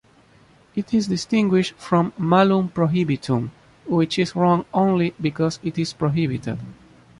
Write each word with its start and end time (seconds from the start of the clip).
It 0.75 0.95
is 0.95 1.09
distinguished 1.09 1.75
from 1.75 2.11
"malum 2.17 2.69
prohibitum", 2.69 3.51
which 3.85 4.17
is 4.17 4.35
wrong 4.35 4.65
only 4.73 5.13
because 5.21 5.59
it 5.61 5.77
is 5.77 5.93
prohibited. 5.93 6.57